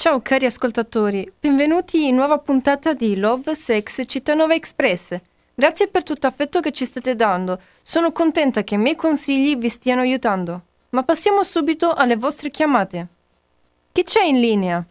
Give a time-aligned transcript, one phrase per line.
[0.00, 5.14] Ciao cari ascoltatori, benvenuti in nuova puntata di Love Sex Cittadinova Express.
[5.54, 7.60] Grazie per tutto affetto che ci state dando.
[7.82, 10.62] Sono contenta che i miei consigli vi stiano aiutando.
[10.96, 13.08] Ma passiamo subito alle vostre chiamate.
[13.92, 14.82] Chi c'è in linea?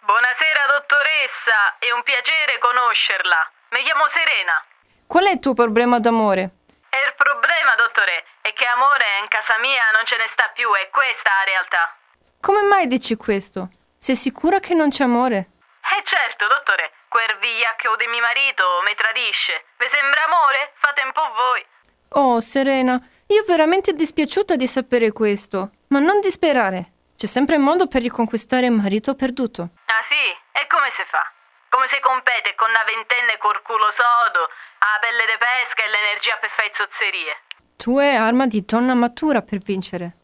[0.00, 3.38] Buonasera dottoressa, è un piacere conoscerla.
[3.70, 4.58] Mi chiamo Serena.
[5.06, 6.42] Qual è il tuo problema d'amore?
[6.90, 10.66] E il problema, dottore, è che amore in casa mia non ce ne sta più,
[10.74, 11.94] è questa la realtà.
[12.40, 13.70] Come mai dici questo?
[13.98, 15.50] Sei sicura che non c'è amore?
[15.82, 19.64] Eh certo, dottore, quel vigliacco di mio marito mi tradisce.
[19.76, 20.72] Vi sembra amore?
[20.78, 21.66] Fate un po' voi.
[22.10, 22.94] Oh, Serena,
[23.26, 25.72] io veramente dispiaciuta di sapere questo.
[25.88, 26.92] Ma non disperare.
[27.18, 29.70] C'è sempre modo per riconquistare il marito perduto.
[29.86, 30.30] Ah sì?
[30.52, 31.26] E come si fa?
[31.68, 36.36] Come si compete con una ventenne col culo sodo, a pelle di pesca e l'energia
[36.38, 37.34] per fare zozzerie?
[37.76, 40.14] Tu è arma di donna matura per vincere.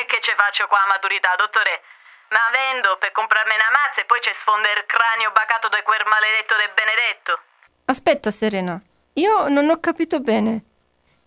[0.00, 1.82] E che ci faccio qua a maturità, dottore?
[2.28, 6.04] Ma vendo per comprarmi una mazza e poi c'è sfonda il cranio bacato da quel
[6.06, 7.40] maledetto del Benedetto.
[7.86, 8.78] Aspetta, Serena.
[9.14, 10.62] Io non ho capito bene.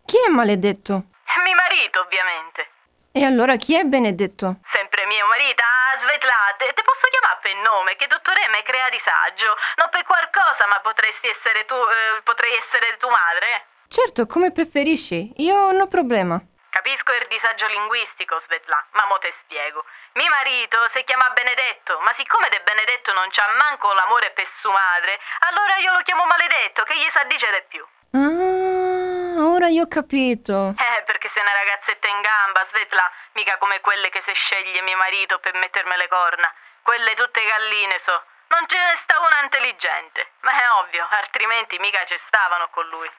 [0.05, 1.05] Chi è maledetto?
[1.43, 2.69] Mio marito, ovviamente.
[3.11, 4.61] E allora chi è Benedetto?
[4.63, 9.51] Sempre mio marito, ah, Svetla, te, posso chiamare per nome, che dottore mi crea disagio.
[9.75, 13.65] Non per qualcosa, ma potresti essere tu, eh, potrei essere tu madre.
[13.87, 15.33] Certo, come preferisci.
[15.43, 16.39] Io non ho problema.
[16.81, 19.85] Capisco il disagio linguistico, Svetla, ma mo te spiego.
[20.13, 24.71] Mio marito si chiama Benedetto, ma siccome De Benedetto non c'ha manco l'amore per sua
[24.71, 27.85] madre, allora io lo chiamo maledetto, che gli sa dice di più.
[28.17, 30.73] Ah, ora io ho capito.
[30.73, 34.97] Eh, perché sei una ragazzetta in gamba, Svetla, mica come quelle che se sceglie mio
[34.97, 36.51] marito per mettermi le corna.
[36.81, 38.23] Quelle tutte galline so.
[38.47, 40.31] Non ce ne sta una intelligente.
[40.39, 43.09] Ma è ovvio, altrimenti mica ci stavano con lui.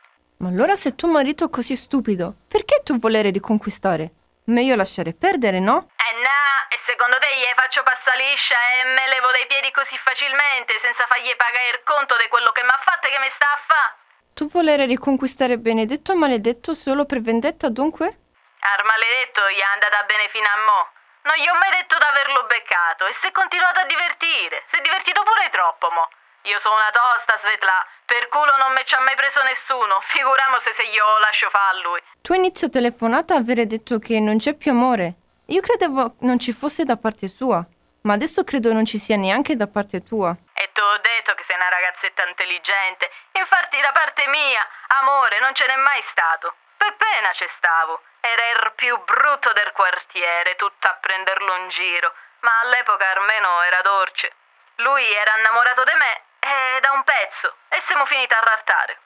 [0.42, 4.10] Ma allora se tuo marito è così stupido, perché tu volere riconquistare?
[4.50, 5.86] Meglio lasciare perdere, no?
[5.94, 9.94] Eh no, e secondo te gli faccio passare liscia e me levo dai piedi così
[10.02, 13.30] facilmente senza fargli pagare il conto di quello che mi ha fatto e che mi
[13.30, 13.88] sta a fa'?
[14.34, 18.06] Tu volere riconquistare Benedetto maledetto solo per vendetta, dunque?
[18.10, 20.86] Al maledetto gli è andata bene fino a mo'.
[21.22, 24.66] Non gli ho mai detto d'averlo beccato e si è continuato a divertire.
[24.66, 26.10] Si è divertito pure troppo, mo'.
[26.44, 27.86] Io sono una tosta, Svetla.
[28.04, 30.00] Per culo non me ci ha mai preso nessuno.
[30.06, 32.02] Figuriamoci se io lascio fa a lui.
[32.20, 35.14] Tu inizio telefonata avere detto che non c'è più amore.
[35.46, 37.64] Io credevo non ci fosse da parte sua,
[38.02, 40.34] ma adesso credo non ci sia neanche da parte tua.
[40.52, 43.10] E ti ho detto che sei una ragazzetta intelligente.
[43.38, 44.66] Infatti, da parte mia,
[44.98, 46.54] amore non ce n'è mai stato.
[46.76, 48.02] Per pena ci stavo.
[48.18, 52.12] Era il più brutto del quartiere, tutto a prenderlo in giro.
[52.40, 54.34] Ma all'epoca almeno era dolce.
[54.82, 56.30] Lui era innamorato di me
[56.80, 58.98] da un pezzo e siamo finiti a rartare.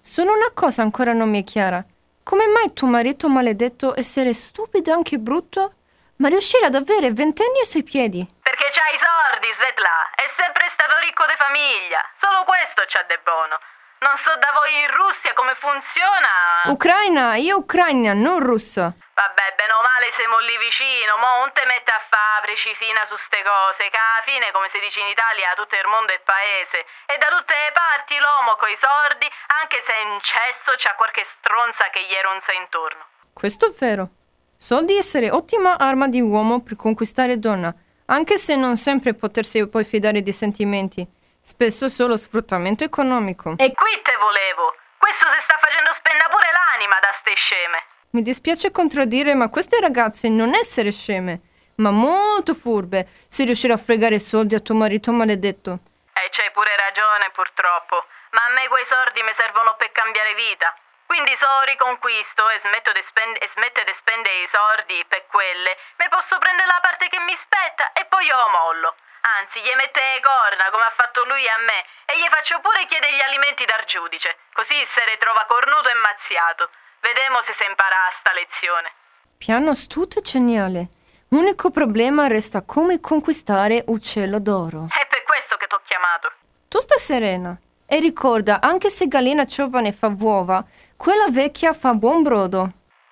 [0.00, 1.84] Solo una cosa ancora non mi è chiara.
[2.22, 5.74] Come mai tuo marito maledetto essere stupido e anche brutto,
[6.18, 8.26] ma riuscire ad avere ventenni ai suoi piedi?
[8.42, 10.10] Perché c'ha i soldi, Svetla.
[10.14, 12.00] È sempre stato ricco di famiglia.
[12.16, 13.58] Solo questo c'ha de buono.
[14.00, 16.66] Non so da voi in Russia come funziona.
[16.66, 18.94] Ucraina, io Ucraina, non russa.
[19.16, 23.16] Vabbè, bene o male siamo lì vicino, mo non te mette a fa precisina su
[23.16, 26.84] ste cose, che alla fine, come si dice in Italia, tutto il mondo è paese.
[27.08, 29.24] E da tutte le parti l'uomo coi sordi,
[29.64, 33.08] anche se in cesso c'ha qualche stronza che gli ronza intorno.
[33.32, 34.12] Questo è vero.
[34.52, 37.72] Soldi essere ottima arma di uomo per conquistare donna,
[38.12, 41.08] anche se non sempre potersi poi fidare di sentimenti.
[41.40, 43.56] Spesso solo sfruttamento economico.
[43.56, 44.76] E qui te volevo.
[45.00, 47.95] Questo si sta facendo spendere pure l'anima da ste sceme.
[48.10, 51.40] Mi dispiace contraddire, ma queste ragazze non essere sceme,
[51.76, 55.80] ma molto furbe, se riuscire a fregare soldi a tuo marito maledetto.
[56.14, 58.06] E c'hai pure ragione, purtroppo.
[58.30, 60.74] Ma a me quei soldi mi servono per cambiare vita.
[61.06, 66.08] Quindi so riconquisto e smetto di spend- smette di spendere i soldi per quelle, mi
[66.08, 68.96] posso prendere la parte che mi spetta e poi io mollo.
[69.38, 72.86] Anzi, gli mette le corna come ha fatto lui a me e gli faccio pure
[72.86, 74.36] chiedere gli alimenti dal giudice.
[74.52, 76.70] Così se ne trova cornuto e mazziato.
[77.00, 78.92] Vedemo se si impara sta lezione.
[79.38, 80.88] Piano astuto e geniale.
[81.28, 84.86] L'unico problema resta come conquistare Uccello d'Oro.
[84.88, 86.32] È per questo che t'ho chiamato.
[86.68, 87.56] Tu stai serena.
[87.86, 90.64] E ricorda, anche se gallina giovane fa uova,
[90.96, 92.60] quella vecchia fa buon brodo.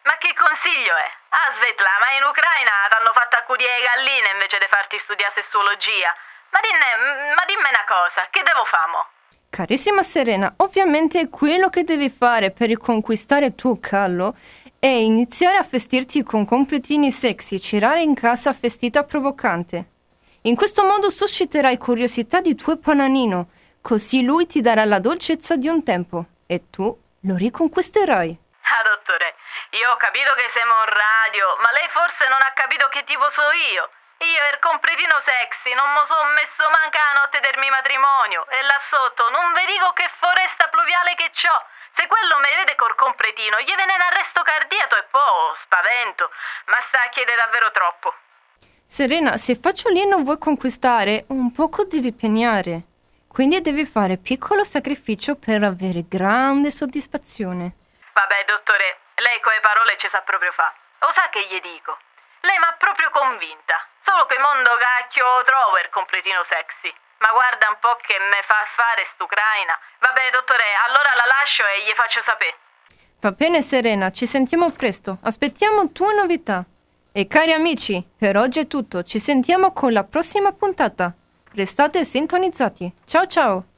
[0.03, 1.09] Ma che consiglio è?
[1.31, 6.11] Ah, Svetla, ma in Ucraina t'hanno fatto accudire le galline invece di farti studiare sessuologia.
[6.50, 9.13] Ma, dinne, ma dimmi una cosa, che devo famo?
[9.55, 14.35] Carissima Serena, ovviamente quello che devi fare per riconquistare il tuo callo
[14.81, 19.91] è iniziare a vestirti con completini sexy e girare in casa vestita provocante.
[20.51, 23.47] In questo modo susciterai curiosità di tuo pananino,
[23.81, 26.91] così lui ti darà la dolcezza di un tempo e tu
[27.21, 28.37] lo riconquisterai.
[28.59, 29.37] Ah, dottore,
[29.79, 33.31] io ho capito che siamo in radio, ma lei forse non ha capito che tipo
[33.31, 33.89] so io.
[34.19, 38.62] Io il completino sexy non mo son messo manca la notte del mio matrimonio e
[38.62, 41.58] là sotto non vi dico che foresta pluviale che c'ho.
[41.94, 46.31] Se quello mi vede col completino gli viene un arresto cardiaco e poi spavento,
[46.66, 48.14] ma sta a chiedere davvero troppo.
[48.87, 52.93] Serena, se faccio lì non vuoi conquistare, un poco devi pegnare.
[53.26, 57.75] Quindi devi fare piccolo sacrificio per avere grande soddisfazione.
[58.12, 60.72] Vabbè, dottore, lei quelle parole ci sa proprio fa.
[61.00, 61.99] Lo sa che gli dico?
[62.43, 63.74] Lei m'ha proprio convinta.
[64.41, 66.93] Mondo cacchio trovo il completino sexy.
[67.19, 69.79] Ma guarda un po' che me fa fare st'Ucraina.
[70.00, 72.56] Vabbè, dottore, allora la lascio e gli faccio sapere.
[73.21, 75.19] Va bene Serena, ci sentiamo presto.
[75.23, 76.65] Aspettiamo tue novità.
[77.12, 79.03] E cari amici, per oggi è tutto.
[79.03, 81.15] Ci sentiamo con la prossima puntata.
[81.55, 82.93] Restate sintonizzati.
[83.06, 83.74] Ciao ciao!